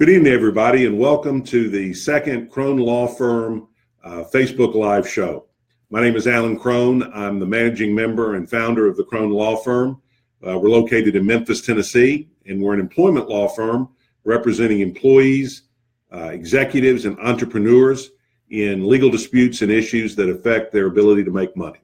[0.00, 3.68] Good evening, everybody, and welcome to the second Crone Law Firm
[4.02, 5.44] uh, Facebook Live show.
[5.90, 7.12] My name is Alan Crone.
[7.12, 10.00] I'm the managing member and founder of the Crone Law Firm.
[10.42, 13.90] Uh, we're located in Memphis, Tennessee, and we're an employment law firm
[14.24, 15.64] representing employees,
[16.10, 18.12] uh, executives, and entrepreneurs
[18.48, 21.80] in legal disputes and issues that affect their ability to make money.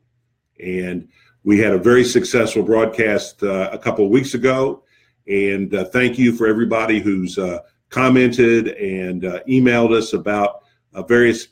[0.58, 1.06] And
[1.44, 4.84] we had a very successful broadcast uh, a couple of weeks ago.
[5.28, 7.58] And uh, thank you for everybody who's uh,
[7.90, 10.62] commented and uh, emailed us about
[10.94, 11.48] uh, various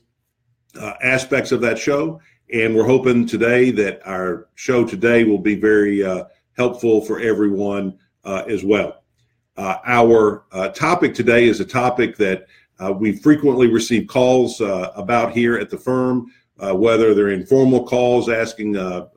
[0.80, 2.20] uh, aspects of that show.
[2.52, 6.24] And we're hoping today that our show today will be very uh,
[6.56, 9.02] helpful for everyone uh, as well.
[9.56, 10.44] Our
[10.74, 12.46] topic today is a topic that
[12.98, 19.08] we frequently receive calls about here at the firm, whether they're informal calls asking a,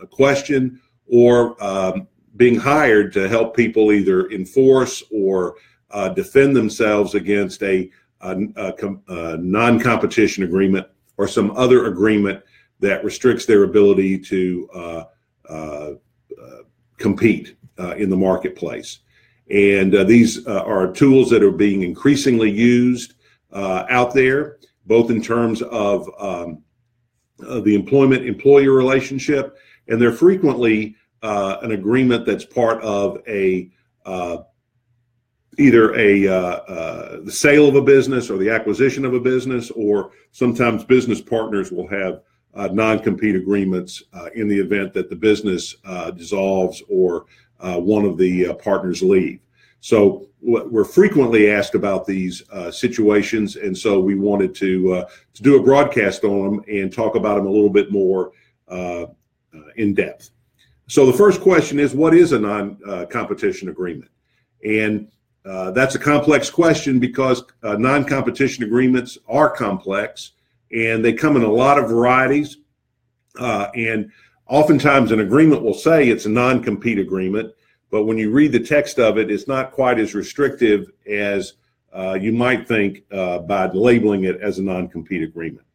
[0.00, 2.06] a question or um,
[2.36, 5.56] being hired to help people either enforce or
[5.90, 8.74] uh, defend themselves against a, a, a,
[9.08, 12.42] a non-competition agreement or some other agreement
[12.80, 15.04] that restricts their ability to uh,
[15.48, 15.92] uh,
[16.40, 16.62] uh
[16.96, 19.00] compete uh, in the marketplace.
[19.50, 23.14] And uh, these are tools that are being increasingly used
[23.52, 26.62] out there, both in terms of um,
[27.38, 33.70] the employment employer relationship, and they're frequently an agreement that's part of a
[35.58, 39.70] either a uh, uh, the sale of a business or the acquisition of a business,
[39.72, 42.22] or sometimes business partners will have
[42.54, 47.26] uh, non-compete agreements uh, in the event that the business uh, dissolves or
[47.60, 49.40] uh, one of the partners leave.
[49.80, 55.62] So we're frequently asked about these situations, and so we wanted to to do a
[55.62, 58.32] broadcast on them and talk about them a little bit more
[59.76, 60.30] in depth.
[60.88, 64.10] So the first question is, what is a non-competition agreement?
[64.64, 65.08] And
[65.48, 70.32] uh, that's a complex question because uh, non competition agreements are complex
[70.72, 72.58] and they come in a lot of varieties.
[73.38, 74.10] Uh, and
[74.48, 77.52] oftentimes, an agreement will say it's a non compete agreement,
[77.90, 81.54] but when you read the text of it, it's not quite as restrictive as
[81.92, 85.66] uh, you might think uh, by labeling it as a non compete agreement.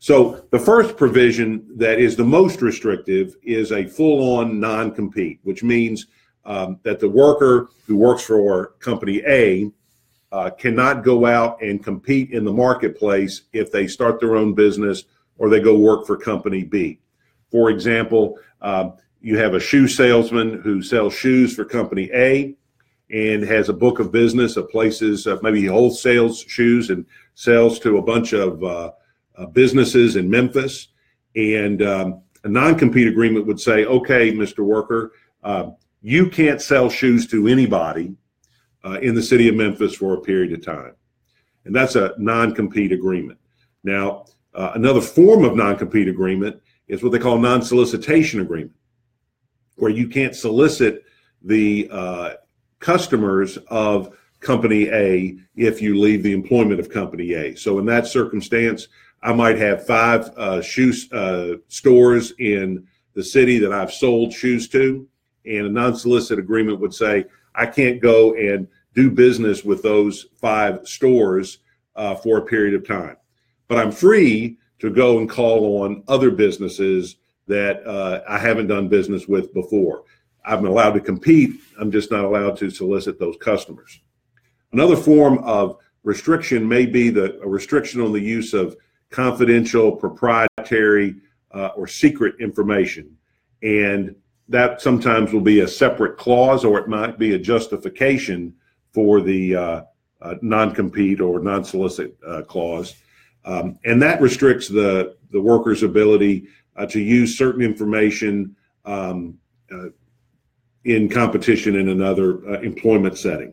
[0.00, 5.40] So, the first provision that is the most restrictive is a full on non compete,
[5.42, 6.06] which means
[6.48, 9.70] um, that the worker who works for company A
[10.32, 15.04] uh, cannot go out and compete in the marketplace if they start their own business
[15.36, 16.98] or they go work for company B.
[17.50, 22.54] For example, uh, you have a shoe salesman who sells shoes for company A
[23.10, 27.04] and has a book of business of places, uh, maybe wholesales shoes and
[27.34, 28.92] sells to a bunch of uh,
[29.36, 30.88] uh, businesses in Memphis.
[31.36, 34.60] And um, a non compete agreement would say, okay, Mr.
[34.60, 35.70] Worker, uh,
[36.00, 38.14] you can't sell shoes to anybody
[38.84, 40.94] uh, in the city of Memphis for a period of time.
[41.64, 43.38] And that's a non compete agreement.
[43.84, 48.74] Now, uh, another form of non compete agreement is what they call non solicitation agreement,
[49.76, 51.04] where you can't solicit
[51.42, 52.30] the uh,
[52.80, 57.56] customers of company A if you leave the employment of company A.
[57.56, 58.88] So, in that circumstance,
[59.22, 64.68] I might have five uh, shoe uh, stores in the city that I've sold shoes
[64.68, 65.08] to
[65.48, 70.86] and a non-solicit agreement would say I can't go and do business with those five
[70.86, 71.58] stores
[71.96, 73.16] uh, for a period of time,
[73.66, 77.16] but I'm free to go and call on other businesses
[77.46, 80.04] that uh, I haven't done business with before.
[80.44, 81.60] I'm allowed to compete.
[81.78, 84.00] I'm just not allowed to solicit those customers.
[84.72, 88.76] Another form of restriction may be the restriction on the use of
[89.10, 91.16] confidential, proprietary,
[91.52, 93.16] uh, or secret information.
[93.62, 94.14] And
[94.48, 98.54] that sometimes will be a separate clause or it might be a justification
[98.92, 99.82] for the uh,
[100.22, 102.94] uh, non-compete or non-solicit uh, clause.
[103.44, 109.38] Um, and that restricts the, the worker's ability uh, to use certain information um,
[109.70, 109.88] uh,
[110.84, 113.52] in competition in another uh, employment setting.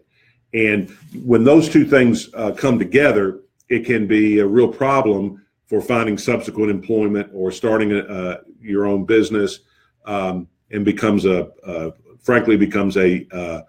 [0.53, 0.89] And
[1.23, 6.71] when those two things come together, it can be a real problem for finding subsequent
[6.71, 9.59] employment or starting a, your own business.
[10.05, 11.91] Um, and becomes a, uh,
[12.21, 13.61] frankly, becomes a uh,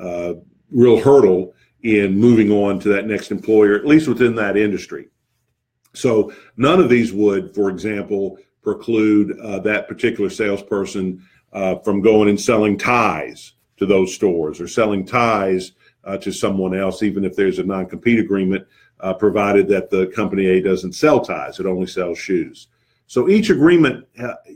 [0.00, 0.34] uh,
[0.70, 5.08] real hurdle in moving on to that next employer, at least within that industry.
[5.92, 11.22] So none of these would, for example, preclude uh, that particular salesperson
[11.52, 15.72] uh, from going and selling ties to those stores or selling ties
[16.04, 18.66] uh, to someone else, even if there's a non-compete agreement,
[19.18, 22.68] provided that the company A doesn't sell ties; it only sells shoes.
[23.06, 24.06] So each agreement,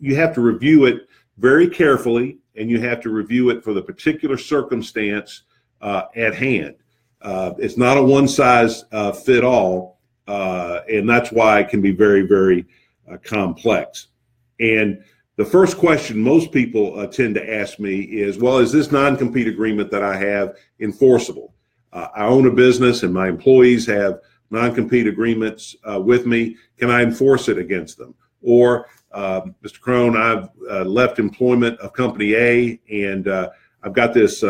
[0.01, 1.07] you have to review it
[1.39, 5.43] very carefully, and you have to review it for the particular circumstance
[5.81, 6.75] uh, at hand.
[7.23, 11.81] uh, it's not a one size uh, fit all, uh, and that's why it can
[11.81, 12.67] be very, very
[13.11, 14.09] uh, complex.
[14.61, 15.03] And
[15.37, 19.17] the first question most people uh, tend to ask me is, well, is this non
[19.17, 21.55] compete agreement that I have enforceable?
[21.93, 24.21] I own a business and my employees have
[24.51, 26.57] non compete agreements with me.
[26.77, 28.15] Can I enforce it against them?
[28.43, 29.81] Or, um, Mr.
[29.81, 30.51] Crone, I've
[30.87, 33.29] left employment of company A and
[33.83, 34.43] I've got this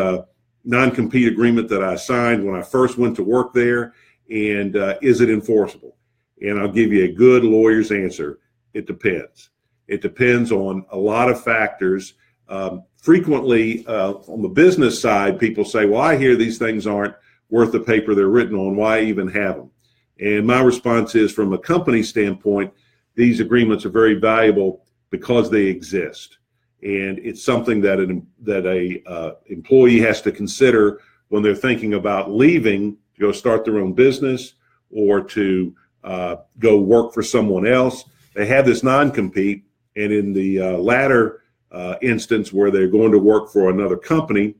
[0.63, 3.93] non-compete agreement that I signed when I first went to work there,
[4.29, 5.95] and uh, is it enforceable?
[6.41, 8.39] And I'll give you a good lawyer's answer.
[8.73, 9.49] It depends.
[9.87, 12.13] It depends on a lot of factors.
[12.47, 17.15] Um, frequently, uh, on the business side, people say, "Well, I hear these things aren't
[17.49, 18.75] worth the paper they're written on.
[18.75, 19.71] Why even have them?"
[20.19, 22.73] And my response is, from a company standpoint,
[23.21, 24.71] these agreements are very valuable
[25.09, 26.39] because they exist
[26.81, 31.95] and it's something that an that a uh, employee has to consider when they're thinking
[31.95, 34.53] about leaving to go start their own business
[34.89, 38.05] or to uh, go work for someone else.
[38.33, 43.19] They have this non-compete, and in the uh, latter uh, instance where they're going to
[43.19, 44.55] work for another company,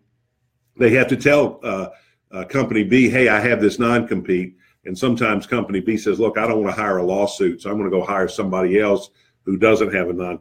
[0.78, 1.88] they have to tell uh,
[2.32, 4.56] uh, company B, "Hey, I have this non-compete."
[4.90, 7.78] And sometimes company B says, "Look, I don't want to hire a lawsuit, so I'm
[7.78, 9.12] going to go hire somebody else
[9.46, 10.40] who doesn't have a non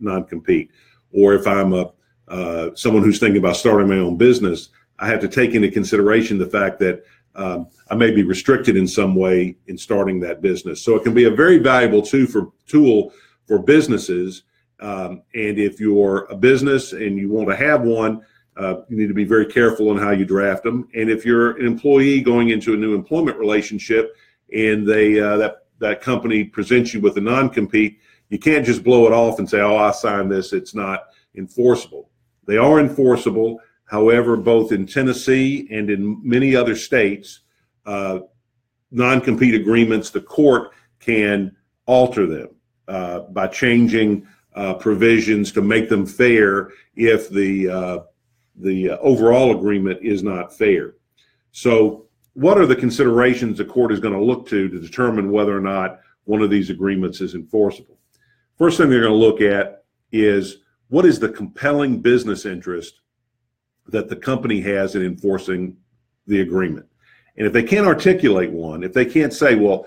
[0.00, 0.70] non-compete."
[1.14, 1.92] or if I'm a
[2.28, 6.38] uh, someone who's thinking about starting my own business, I have to take into consideration
[6.38, 7.04] the fact that
[7.34, 10.82] um, I may be restricted in some way in starting that business.
[10.82, 13.12] So it can be a very valuable tool for tool
[13.46, 14.44] for businesses.
[14.80, 18.22] Um, and if you're a business and you want to have one,
[18.56, 20.88] uh, you need to be very careful on how you draft them.
[20.94, 24.16] And if you're an employee going into a new employment relationship
[24.52, 27.98] and they uh, that that company presents you with a non-compete,
[28.28, 31.06] you can't just blow it off and say, "Oh, I signed this." It's not
[31.36, 32.10] enforceable.
[32.46, 33.60] They are enforceable.
[33.86, 37.40] However, both in Tennessee and in many other states,
[37.86, 38.20] uh,
[38.90, 40.70] non-compete agreements, the court
[41.00, 41.54] can
[41.86, 42.48] alter them
[42.88, 47.98] uh, by changing uh, provisions to make them fair if the uh,
[48.56, 50.94] the uh, overall agreement is not fair.
[51.52, 55.56] So, what are the considerations the court is going to look to to determine whether
[55.56, 57.98] or not one of these agreements is enforceable?
[58.58, 60.58] First thing they're going to look at is
[60.88, 63.00] what is the compelling business interest
[63.86, 65.76] that the company has in enforcing
[66.26, 66.86] the agreement.
[67.36, 69.86] And if they can't articulate one, if they can't say, well,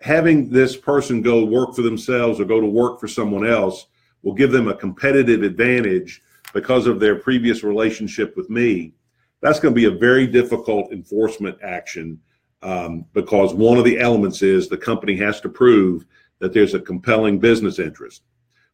[0.00, 3.86] having this person go work for themselves or go to work for someone else
[4.22, 6.22] will give them a competitive advantage
[6.52, 8.94] because of their previous relationship with me,
[9.40, 12.20] that's going to be a very difficult enforcement action
[12.62, 16.04] um, because one of the elements is the company has to prove
[16.38, 18.22] that there's a compelling business interest.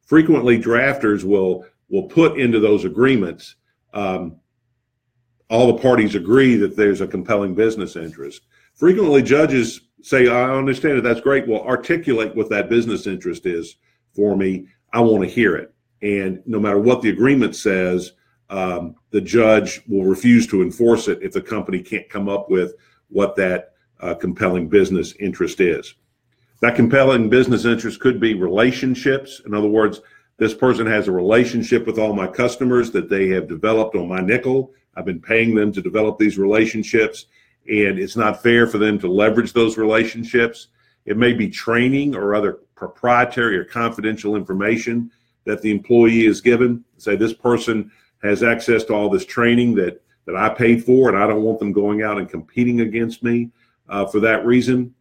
[0.02, 3.56] Frequently, drafters will will put into those agreements.
[3.94, 4.36] Um,
[5.48, 8.46] all the parties agree that there's a compelling business interest.
[8.75, 11.04] Frequently, judges say, "I understand it.
[11.04, 11.48] That's great.
[11.48, 13.76] Well, articulate what that business interest is
[14.14, 14.66] for me.
[14.92, 18.12] I want to hear it." And no matter what the agreement says,
[18.50, 22.75] um, the judge will refuse to enforce it if the company can't come up with
[23.09, 25.95] what that uh, compelling business interest is.
[26.61, 29.43] That compelling business interest could be relationships.
[29.47, 30.00] In other words,
[30.39, 34.21] this person has a relationship with all my customers that they have developed on my
[34.21, 34.73] nickel.
[34.97, 37.27] I've been paying them to develop these relationships,
[37.69, 40.69] and it's not fair for them to leverage those relationships.
[41.07, 45.11] It may be training or other proprietary or confidential information
[45.49, 46.85] that the employee is given.
[46.99, 47.90] Say this person
[48.23, 51.59] has access to all this training that that I paid for, and I don't want
[51.59, 53.50] them going out and competing against me
[53.88, 54.95] uh, for that reason.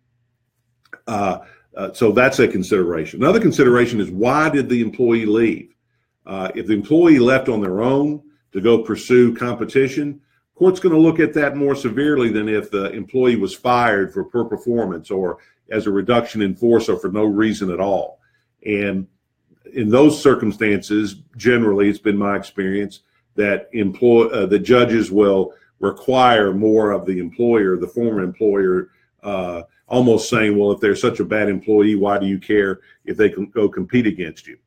[1.06, 1.40] Uh,
[1.76, 3.22] uh, so that's a consideration.
[3.22, 5.76] Another consideration is why did the employee leave?
[6.26, 8.24] Uh, if the employee left on their own
[8.54, 10.22] to go pursue competition,
[10.56, 14.24] court's going to look at that more severely than if the employee was fired for
[14.24, 15.40] poor performance or
[15.70, 18.22] as a reduction in force or for no reason at all.
[18.66, 19.08] And
[19.74, 23.02] in those circumstances, generally, it's been my experience
[23.36, 28.90] that employ uh, the judges will require more of the employer, the former employer,
[29.24, 33.16] uh, almost saying, well, if they're such a bad employee, why do you care if
[33.16, 34.58] they can go compete against you?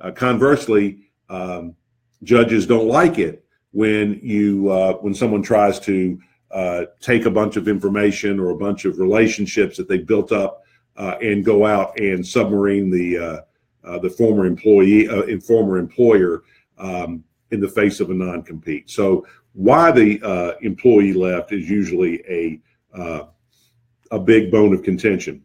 [0.00, 1.74] Uh, conversely, um,
[2.22, 6.18] judges don't like it when you uh, when someone tries to
[6.50, 10.62] uh, take a bunch of information or a bunch of relationships that they built up
[10.96, 13.44] uh, and go out and submarine the
[13.88, 16.42] uh, uh, the former employee and former employer
[16.78, 18.90] um, in the face of a non-compete.
[18.90, 22.60] So why the employee left is usually a
[24.10, 25.42] a big bone of contention.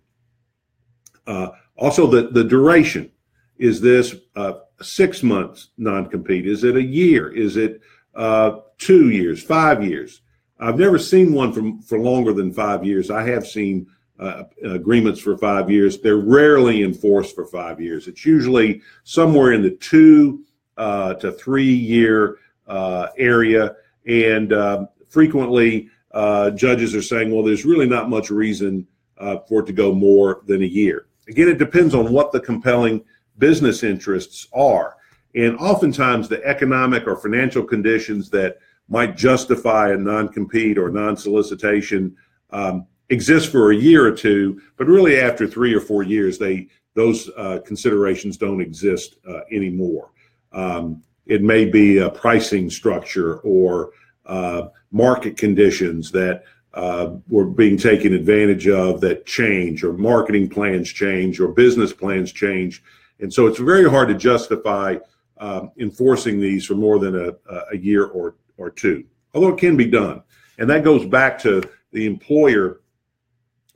[1.28, 3.12] Uh, also, the, the duration
[3.58, 6.48] is this uh, six months non compete?
[6.48, 7.32] Is it a year?
[7.32, 7.82] Is it
[8.16, 10.22] uh, two years, five years?
[10.60, 13.10] I've never seen one from for longer than five years.
[13.10, 13.88] I have seen
[14.20, 16.00] uh, agreements for five years.
[16.00, 18.08] They're rarely enforced for five years.
[18.08, 20.44] It's usually somewhere in the two
[20.78, 23.76] uh, to three year uh, area,
[24.08, 29.62] and um, frequently uh, judges are saying, "Well, there's really not much reason uh, for
[29.62, 33.04] it to go more than a year." Again, it depends on what the compelling
[33.40, 34.96] business interests are,
[35.36, 38.58] and oftentimes the economic or financial conditions that
[38.90, 42.16] might justify a non-compete or non-solicitation
[42.52, 46.68] um, exist for a year or two, but really after three or four years, they
[46.96, 50.12] those uh, considerations don't exist uh, anymore.
[50.52, 53.92] Um, it may be a pricing structure or
[54.28, 56.44] uh, market conditions that
[56.76, 62.32] uh, were being taken advantage of that change, or marketing plans change, or business plans
[62.32, 62.84] change,
[63.20, 64.96] and so it's very hard to justify
[65.38, 67.34] um, enforcing these for more than a,
[67.72, 70.22] a year or or two, although it can be done.
[70.58, 72.82] And that goes back to the employer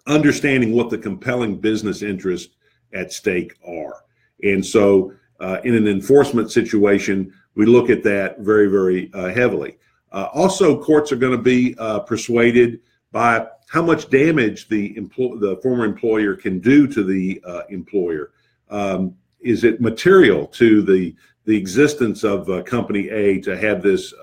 [0.07, 2.55] understanding what the compelling business interests
[2.93, 4.03] at stake are.
[4.43, 9.77] And so, uh, in an enforcement situation, we look at that very, very uh, heavily.
[10.11, 12.79] Uh, also, courts are going to be uh, persuaded
[13.11, 18.31] by how much damage the empl- the former employer can do to the uh, employer.
[18.69, 24.13] Um, is it material to the the existence of uh, company A to have this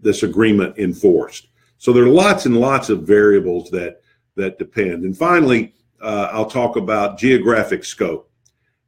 [0.00, 1.48] this agreement enforced?
[1.78, 4.01] So there are lots and lots of variables that
[4.36, 5.04] that depend.
[5.04, 8.30] And finally, uh, I'll talk about geographic scope.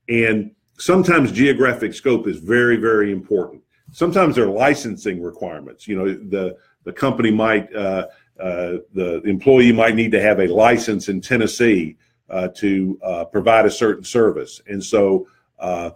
[0.09, 3.63] And sometimes geographic scope is very, very important.
[3.93, 5.87] Sometimes there are licensing requirements.
[5.87, 8.09] You know, the the company might, uh,
[8.39, 11.97] uh, the employee might need to have a license in Tennessee
[12.29, 15.27] uh, to uh, provide a certain service, and so
[15.61, 15.91] uh,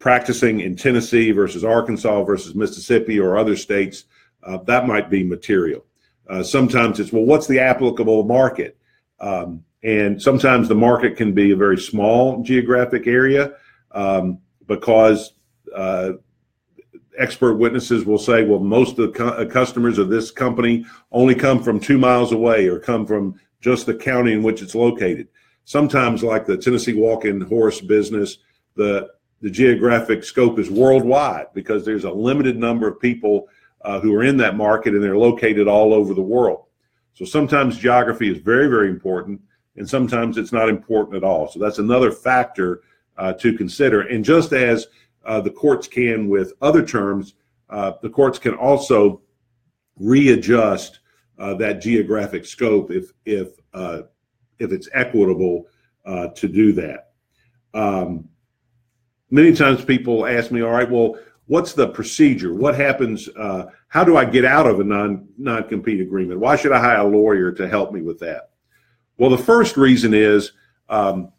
[0.00, 4.04] practicing in Tennessee versus Arkansas versus Mississippi or other states,
[4.64, 5.84] that might be material.
[6.42, 8.76] sometimes it's well, what's the applicable market?
[9.22, 13.54] Um, and sometimes the market can be a very small geographic area
[13.92, 15.32] um, because
[15.74, 16.12] uh,
[17.18, 21.62] expert witnesses will say, well, most of the uh, customers of this company only come
[21.62, 25.28] from two miles away or come from just the county in which it's located.
[25.64, 28.38] Sometimes, like the Tennessee walking horse business,
[28.74, 29.08] the
[29.40, 33.48] the geographic scope is worldwide because there's a limited number of people
[33.84, 36.66] uh, who are in that market and they're located all over the world.
[37.14, 39.40] So sometimes geography is very, very important,
[39.76, 41.48] and sometimes it's not important at all.
[41.48, 42.82] So that's another factor
[43.16, 44.02] uh, to consider.
[44.02, 44.86] And just as
[45.24, 47.34] uh, the courts can with other terms,
[47.70, 49.22] uh, the courts can also
[49.96, 51.00] readjust
[51.38, 54.02] uh, that geographic scope if if uh,
[54.58, 55.66] if it's equitable
[56.04, 57.12] uh, to do that.
[57.74, 58.28] Um,
[59.30, 62.54] many times people ask me, "All right, well." What's the procedure?
[62.54, 63.28] What happens?
[63.36, 66.40] Uh, how do I get out of a non non compete agreement?
[66.40, 68.50] Why should I hire a lawyer to help me with that?
[69.18, 70.52] Well, the first reason is
[70.88, 71.32] um,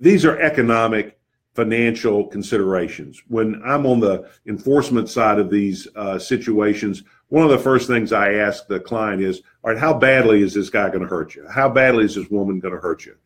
[0.00, 1.18] these are economic,
[1.54, 3.22] financial considerations.
[3.28, 8.12] When I'm on the enforcement side of these uh, situations, one of the first things
[8.12, 11.34] I ask the client is, "All right, how badly is this guy going to hurt
[11.34, 11.46] you?
[11.48, 13.16] How badly is this woman going to hurt you?"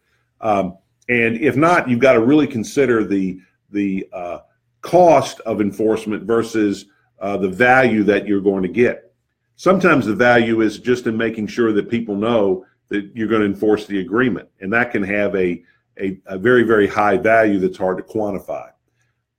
[0.40, 0.78] Um,
[1.08, 3.40] and if not, you've got to really consider the
[3.70, 4.38] the uh,
[4.82, 6.86] cost of enforcement versus
[7.20, 9.14] uh, the value that you're going to get.
[9.56, 13.46] Sometimes the value is just in making sure that people know that you're going to
[13.46, 15.62] enforce the agreement, and that can have a
[15.98, 18.70] a, a very very high value that's hard to quantify.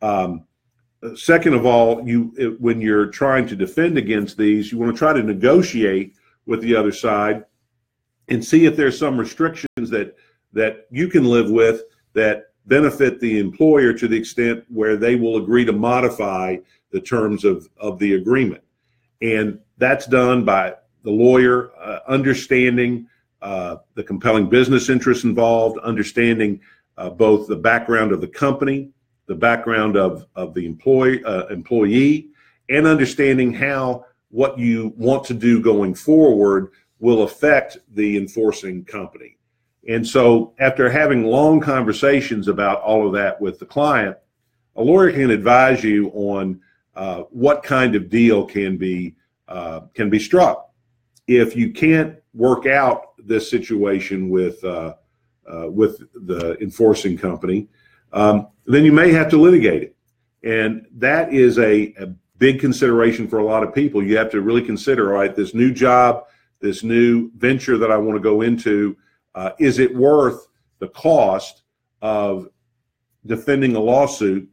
[0.02, 0.46] Um,
[1.16, 5.14] second of all, you when you're trying to defend against these, you want to try
[5.14, 7.46] to negotiate with the other side
[8.28, 10.16] and see if there's some restrictions that
[10.54, 11.84] that you can live with
[12.14, 16.58] that benefit the employer to the extent where they will agree to modify
[16.92, 18.64] the terms of, of the agreement.
[19.22, 23.08] And that's done by the lawyer uh, understanding
[23.42, 26.62] uh, the compelling business interests involved, understanding
[26.98, 28.90] uh, both the background of the company,
[29.26, 32.30] the background of, of the employee, uh, employee,
[32.70, 39.38] and understanding how what you want to do going forward will affect the enforcing company.
[39.88, 44.16] And so, after having long conversations about all of that with the client,
[44.76, 46.62] a lawyer can advise you on
[46.96, 49.16] uh, what kind of deal can be
[49.48, 50.70] uh, can be struck.
[51.28, 54.96] If you can't work out this situation with uh,
[55.52, 57.68] uh with the enforcing company,
[58.14, 59.96] um, then you may have to litigate it,
[60.44, 62.08] and that is a, a
[62.38, 64.04] big consideration for a lot of people.
[64.04, 66.26] You have to really consider, all right, this new job,
[66.60, 68.98] this new venture that I want to go into
[69.36, 70.48] uh, is it worth
[70.80, 71.64] the cost
[72.02, 72.50] of
[73.26, 74.50] defending a lawsuit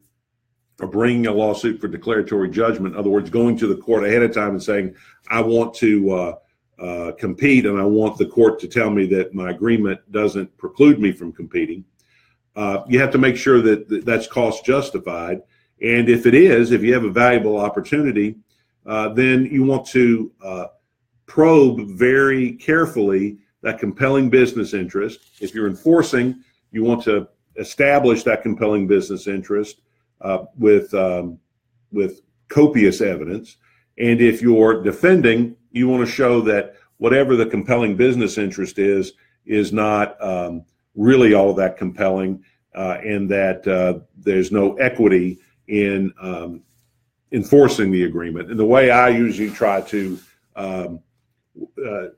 [0.80, 2.94] or bringing a lawsuit for declaratory judgment?
[2.94, 4.94] In other words, going to the court ahead of time and saying,
[5.28, 6.34] I want to uh,
[6.78, 11.00] uh, compete and I want the court to tell me that my agreement doesn't preclude
[11.00, 11.84] me from competing,
[12.54, 15.42] uh, you have to make sure that that's cost justified.
[15.80, 18.36] And if it is, if you have a valuable opportunity,
[18.86, 20.66] uh, then you want to uh,
[21.26, 25.20] probe very carefully that compelling business interest.
[25.40, 29.82] If you're enforcing, you want to establish that compelling business interest
[30.22, 31.38] uh, with um,
[31.92, 33.56] with copious evidence.
[33.98, 39.12] And if you're defending, you want to show that whatever the compelling business interest is
[39.44, 42.42] is not um, really all that compelling,
[42.74, 46.62] uh, and that uh, there's no equity in um,
[47.32, 48.50] enforcing the agreement.
[48.50, 50.18] And the way I usually try to
[50.56, 51.00] um,
[51.86, 52.08] uh,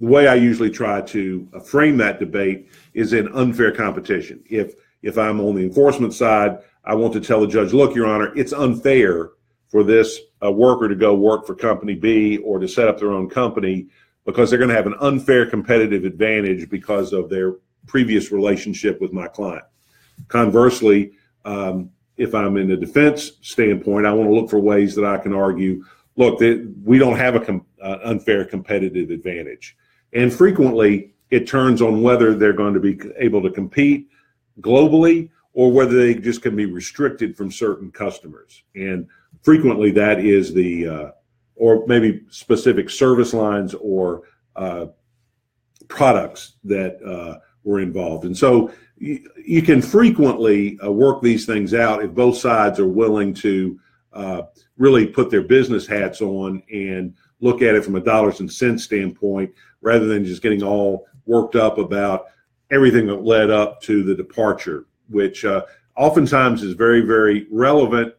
[0.00, 4.42] the way I usually try to uh, frame that debate is in unfair competition.
[4.48, 8.06] If if I'm on the enforcement side, I want to tell the judge, look, Your
[8.06, 9.30] Honor, it's unfair
[9.68, 13.12] for this uh, worker to go work for company B or to set up their
[13.12, 13.86] own company
[14.26, 17.54] because they're going to have an unfair competitive advantage because of their
[17.86, 19.64] previous relationship with my client.
[20.28, 21.12] Conversely,
[21.46, 25.16] um, if I'm in a defense standpoint, I want to look for ways that I
[25.16, 25.82] can argue,
[26.16, 29.76] look, that we don't have a com- uh, unfair competitive advantage.
[30.12, 34.08] And frequently, it turns on whether they're going to be able to compete
[34.60, 38.62] globally or whether they just can be restricted from certain customers.
[38.74, 39.06] And
[39.42, 41.10] frequently, that is the, uh,
[41.54, 44.22] or maybe specific service lines or
[44.56, 44.86] uh,
[45.88, 48.24] products that uh, were involved.
[48.24, 53.34] And so you, can frequently uh, work these things out if both sides are willing
[53.34, 53.80] to
[54.12, 54.42] uh,
[54.76, 58.84] really put their business hats on and look at it from a dollars and cents
[58.84, 62.26] standpoint rather than just getting all worked up about
[62.70, 65.64] everything that led up to the departure, which uh,
[65.96, 68.14] oftentimes is very, very relevant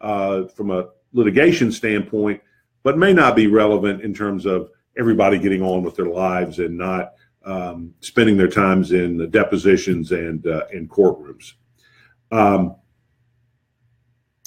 [0.00, 2.40] uh, from a litigation standpoint,
[2.82, 6.76] but may not be relevant in terms of everybody getting on with their lives and
[6.76, 7.12] not
[7.44, 11.54] um, spending their times in depositions and uh, in courtrooms.
[12.30, 12.76] Um,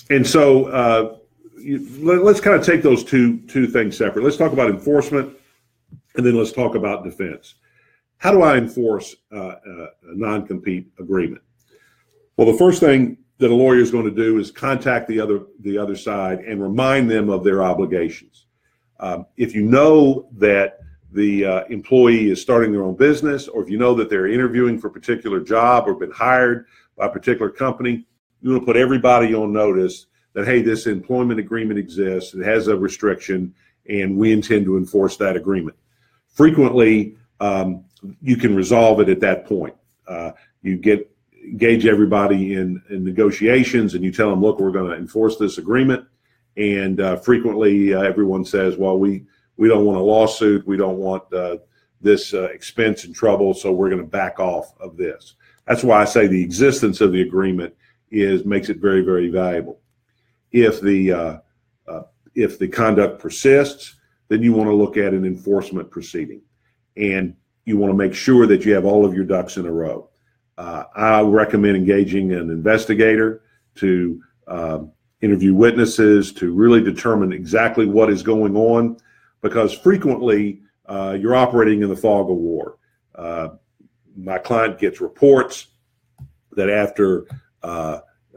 [0.10, 1.20] and so
[1.66, 4.24] uh, you, let, us kind of take those two two things separate.
[4.24, 5.36] Let's talk about enforcement,
[6.16, 7.56] and then let's talk about defense.
[8.18, 11.42] How do I enforce uh, a non-compete agreement?
[12.38, 15.42] Well, the first thing that a lawyer is going to do is contact the other
[15.62, 18.46] the other side and remind them of their obligations.
[19.00, 20.80] Um, if you know that
[21.12, 24.80] the uh, employee is starting their own business, or if you know that they're interviewing
[24.80, 26.66] for a particular job or been hired
[26.98, 28.06] by a particular company,
[28.42, 32.68] you want to put everybody on notice that hey, this employment agreement exists, it has
[32.68, 33.56] a restriction,
[33.90, 35.76] and we intend to enforce that agreement.
[36.28, 37.86] Frequently, um,
[38.22, 39.74] you can resolve it at that point.
[40.08, 41.10] Uh, you get
[41.44, 45.58] engage everybody in, in negotiations, and you tell them, look, we're going to enforce this
[45.58, 46.06] agreement.
[46.58, 49.26] And uh, frequently, uh, everyone says, well, we
[49.58, 51.58] we don't want a lawsuit, we don't want uh,
[52.02, 55.36] this uh, expense and trouble, so we're going to back off of this.
[55.66, 57.74] That's why I say the existence of the agreement
[58.12, 59.80] is makes it very very valuable.
[60.56, 61.38] If the uh,
[62.36, 63.96] if the conduct persists,
[64.28, 66.42] then you want to look at an enforcement proceeding.
[66.98, 69.72] And you want to make sure that you have all of your ducks in a
[69.72, 70.10] row.
[70.58, 73.42] Uh, I recommend engaging an investigator
[73.76, 74.92] to um,
[75.22, 78.98] interview witnesses to really determine exactly what is going on
[79.42, 82.78] because frequently uh, you're operating in the fog of war.
[83.16, 83.50] Uh,
[84.16, 85.68] my client gets reports
[86.52, 87.26] that after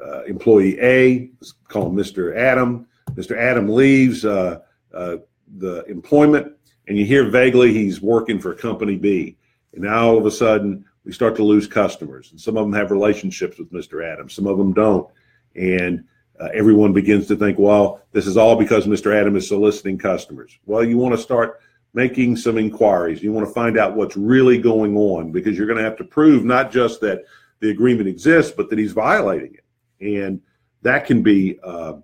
[0.00, 1.30] uh, uh, employee A,
[1.68, 2.36] call him Mr.
[2.36, 3.36] Adam, Mr.
[3.36, 4.60] Adam leaves uh,
[4.92, 6.52] the employment
[6.88, 9.36] and you hear vaguely he's working for company B.
[9.74, 12.30] And now all of a sudden we start to lose customers.
[12.30, 14.04] And some of them have relationships with Mr.
[14.04, 15.08] Adam, some of them don't.
[15.54, 16.04] And
[16.40, 19.14] uh, everyone begins to think, well, this is all because Mr.
[19.14, 20.58] Adam is soliciting customers.
[20.66, 21.60] Well, you want to start
[21.94, 23.22] making some inquiries.
[23.22, 26.04] You want to find out what's really going on because you're going to have to
[26.04, 27.24] prove not just that
[27.60, 29.64] the agreement exists, but that he's violating it.
[30.00, 30.40] And
[30.82, 31.94] that can be uh,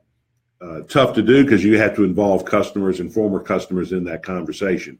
[0.60, 4.22] uh, tough to do because you have to involve customers and former customers in that
[4.22, 4.98] conversation.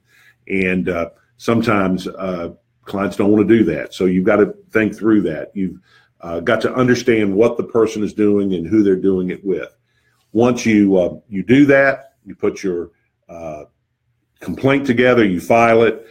[0.48, 2.50] And uh, sometimes uh,
[2.85, 3.94] clients don't want to do that.
[3.94, 5.50] So you've got to think through that.
[5.54, 5.78] You've
[6.20, 9.74] uh, got to understand what the person is doing and who they're doing it with.
[10.33, 12.90] Once you uh, you do that, you put your
[13.28, 13.64] uh,
[14.40, 16.07] complaint together, you file it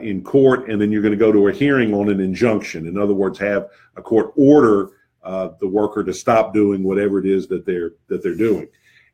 [0.00, 2.86] in court, and then you're going to go to a hearing on an injunction.
[2.86, 4.90] In other words, have a court order
[5.24, 8.68] the worker to stop doing whatever it is that they're that they're doing.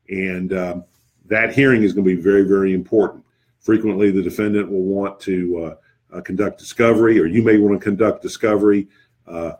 [0.09, 0.83] And um,
[1.25, 3.23] that hearing is going to be very, very important.
[3.59, 5.75] Frequently, the defendant will want to
[6.11, 8.87] uh, uh, conduct discovery, or you may want to conduct discovery,
[9.27, 9.53] uh,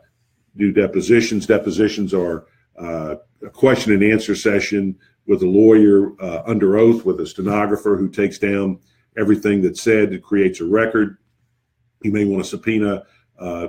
[0.56, 1.46] do depositions.
[1.46, 2.46] Depositions are
[2.78, 7.96] uh, a question and answer session with a lawyer uh, under oath with a stenographer
[7.96, 8.78] who takes down
[9.16, 10.12] everything that's said.
[10.12, 11.18] It creates a record.
[12.02, 13.04] You may want to subpoena
[13.38, 13.68] uh, uh,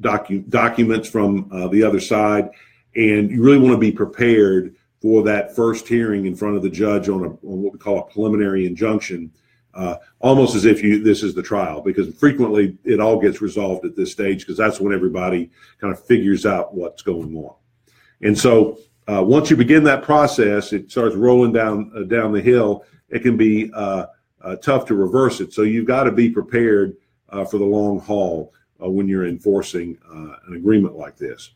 [0.00, 2.50] docu- documents from uh, the other side,
[2.94, 6.70] and you really want to be prepared for that first hearing in front of the
[6.70, 9.30] judge on, a, on what we call a preliminary injunction,
[9.74, 13.84] uh, almost as if you this is the trial, because frequently it all gets resolved
[13.84, 17.54] at this stage because that's when everybody kind of figures out what's going on.
[18.22, 22.40] And so uh, once you begin that process, it starts rolling down uh, down the
[22.40, 22.84] hill.
[23.08, 24.06] It can be uh,
[24.42, 25.52] uh, tough to reverse it.
[25.52, 26.96] So you've got to be prepared
[27.50, 31.52] for the long haul when you're enforcing an agreement like this.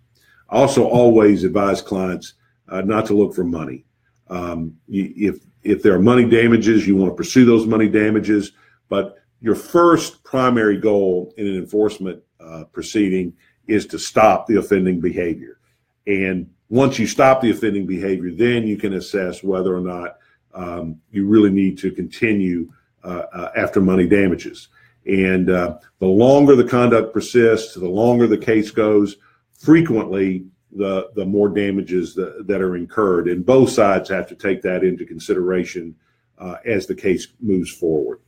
[0.51, 2.35] I also always advise clients
[2.69, 3.85] not to look for money.
[4.29, 8.53] Um, if if there are money damages, you want to pursue those money damages.
[8.89, 13.33] But your first primary goal in an enforcement uh, proceeding
[13.67, 15.61] is to stop the offending behavior.
[16.07, 20.19] And once you stop the offending behavior, then you can assess whether or not
[20.55, 22.73] um, you really need to continue
[23.05, 24.69] uh, uh, after money damages.
[25.07, 29.17] And uh, the longer the conduct persists, the longer the case goes,
[29.59, 33.29] frequently the the more damages that, that are incurred.
[33.29, 35.95] And both sides have to take that into consideration
[36.39, 38.21] uh, as the case moves forward.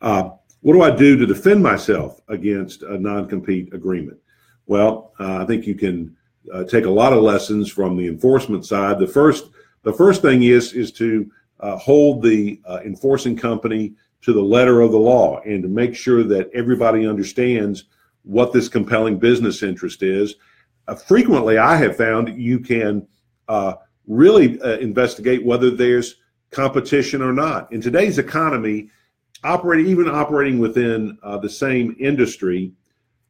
[0.00, 4.18] Uh, what do I do to defend myself against a non-compete agreement?
[4.66, 6.16] Well, uh, I think you can
[6.52, 8.98] uh, take a lot of lessons from the enforcement side.
[8.98, 9.50] The first
[9.82, 14.92] the first thing is is to uh, hold the enforcing company to the letter of
[14.92, 17.84] the law and to make sure that everybody understands
[18.22, 20.34] what this compelling business interest is
[20.88, 23.06] uh, frequently I have found you can
[23.46, 23.74] uh,
[24.06, 26.16] really uh, investigate whether there's
[26.50, 27.70] competition or not.
[27.72, 28.88] In today's economy,
[29.44, 32.72] operating even operating within uh, the same industry,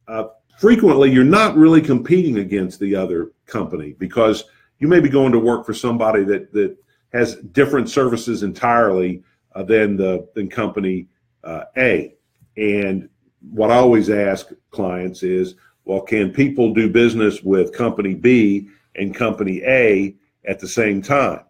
[0.07, 4.45] uh, frequently you're not really competing against the other company because
[4.79, 6.77] you may be going to work for somebody that that
[7.11, 9.21] has different services entirely
[9.55, 11.07] uh, than the than company
[11.77, 12.15] A.
[12.57, 13.09] And
[13.51, 19.15] what I always ask clients is, well, can people do business with company B and
[19.15, 21.41] company A at the same time?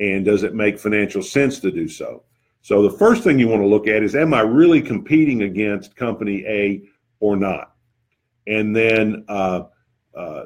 [0.00, 2.22] And does it make financial sense to do so?
[2.62, 5.96] So the first thing you want to look at is am I really competing against
[5.96, 6.82] company A
[7.20, 7.74] or not?
[8.46, 9.64] And then uh,
[10.14, 10.44] uh,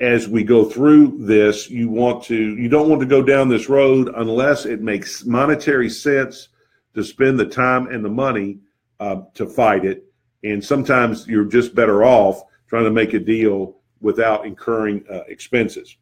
[0.00, 3.68] as we go through this, you want to you don't want to go down this
[3.68, 6.48] road unless it makes monetary sense
[6.94, 8.58] to spend the time and the money
[8.98, 10.10] uh, to fight it
[10.42, 15.96] and sometimes you're just better off trying to make a deal without incurring uh, expenses.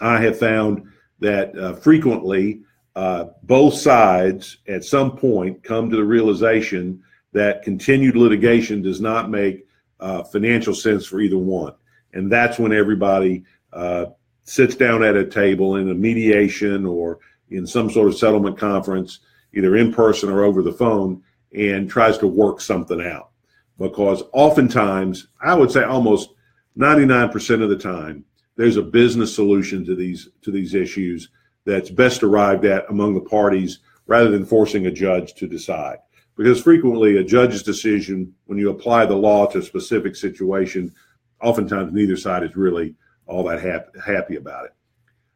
[0.00, 0.86] I have found
[1.18, 2.62] that uh, frequently
[2.94, 9.30] uh, both sides at some point come to the realization that continued litigation does not
[9.30, 9.66] make
[10.00, 11.74] uh, financial sense for either one.
[12.12, 14.06] And that's when everybody uh,
[14.44, 17.18] sits down at a table in a mediation or
[17.50, 19.20] in some sort of settlement conference,
[19.54, 21.22] either in person or over the phone,
[21.54, 23.32] and tries to work something out
[23.78, 26.30] because oftentimes, I would say almost
[26.78, 28.24] 99% of the time,
[28.56, 31.30] there's a business solution to these to these issues
[31.64, 35.98] that's best arrived at among the parties rather than forcing a judge to decide.
[36.36, 40.94] Because frequently, a judge's decision, when you apply the law to a specific situation,
[41.42, 42.94] oftentimes neither side is really
[43.26, 44.72] all that happy, happy about it.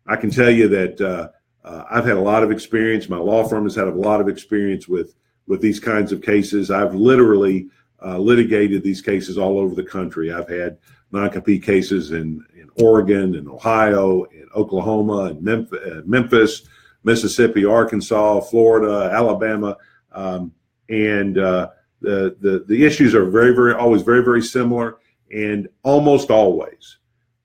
[0.06, 1.28] I can tell you that uh,
[1.64, 3.08] uh, I've had a lot of experience.
[3.08, 5.14] My law firm has had a lot of experience with
[5.46, 6.70] with these kinds of cases.
[6.70, 7.68] I've literally
[8.04, 10.32] uh, litigated these cases all over the country.
[10.32, 10.78] I've had
[11.12, 16.62] non-compete cases in, in Oregon and Ohio, in Oklahoma, and Memphis, uh, Memphis,
[17.04, 19.76] Mississippi, Arkansas, Florida, Alabama,
[20.12, 20.52] um,
[20.88, 24.98] and uh, the, the the issues are very very always very very similar,
[25.32, 26.98] and almost always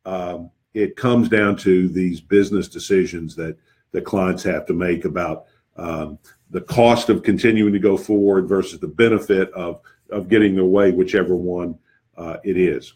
[0.05, 3.57] um, it comes down to these business decisions that
[3.91, 5.45] the clients have to make about
[5.77, 6.17] um,
[6.49, 10.91] the cost of continuing to go forward versus the benefit of of getting their way,
[10.91, 11.77] whichever one
[12.17, 12.93] uh, it is.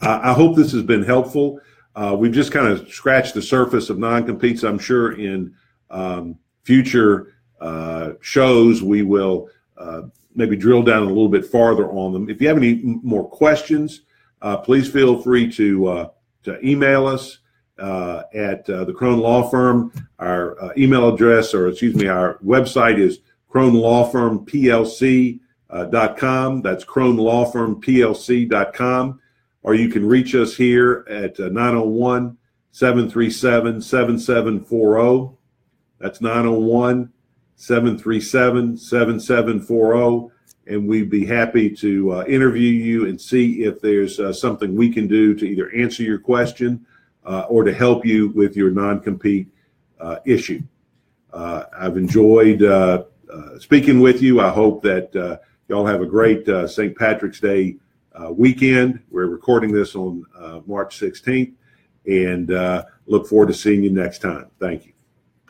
[0.00, 1.60] I, I, hope this has been helpful.
[1.94, 4.62] Uh, we've just kind of scratched the surface of non-competes.
[4.62, 5.54] I'm sure in
[5.90, 10.02] um, future uh, shows we will uh,
[10.40, 12.28] maybe drill down a little bit farther on them.
[12.28, 14.02] If you have any more questions,
[14.42, 16.08] uh, please feel free to uh,
[16.44, 17.38] to email us.
[17.78, 23.74] at the Crone Law Firm, our email address, or excuse me, our website is Crone
[23.74, 26.62] Law Firm PLC uh.
[26.62, 26.84] That's
[27.80, 29.20] PLC.com.
[29.62, 32.38] Or you can reach us here at uh, 901
[32.72, 35.36] 737 7740.
[35.98, 37.12] That's 901
[37.60, 40.34] 737 7740.
[40.66, 44.90] And we'd be happy to uh, interview you and see if there's uh, something we
[44.90, 46.86] can do to either answer your question
[47.24, 49.48] uh, or to help you with your non compete
[50.00, 50.62] uh, issue.
[51.34, 53.04] Uh, I've enjoyed uh,
[53.58, 54.40] speaking with you.
[54.40, 56.96] I hope that y'all have a great St.
[56.96, 57.76] Patrick's Day
[58.30, 59.00] weekend.
[59.10, 60.24] We're recording this on
[60.66, 61.52] March 16th
[62.06, 62.48] and
[63.06, 64.46] look forward to seeing you next time.
[64.58, 64.92] Thank you.